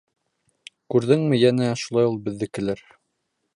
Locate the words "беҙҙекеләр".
2.29-2.85